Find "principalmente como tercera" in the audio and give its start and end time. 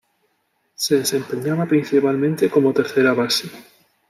1.67-3.13